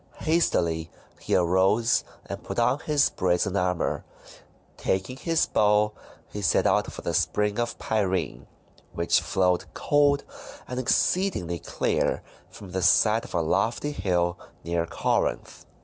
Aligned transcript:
Hastily 0.21 0.89
he 1.19 1.35
arose 1.35 2.03
and 2.25 2.41
put 2.43 2.57
on 2.57 2.79
his 2.79 3.11
brazen 3.11 3.55
armor. 3.55 4.03
Taking 4.75 5.15
his 5.15 5.45
bow 5.45 5.93
he 6.33 6.41
set 6.41 6.65
out 6.65 6.91
for 6.91 7.03
the 7.03 7.13
Spring 7.13 7.59
of 7.59 7.77
Pirene, 7.77 8.47
which 8.93 9.21
flowed 9.21 9.65
cold 9.75 10.23
and 10.67 10.79
exceedingly 10.79 11.59
clear 11.59 12.23
from 12.49 12.71
the 12.71 12.81
side 12.81 13.25
of 13.25 13.35
a 13.35 13.41
lofty 13.43 13.91
hill 13.91 14.39
near 14.63 14.87
Corinth. 14.87 15.67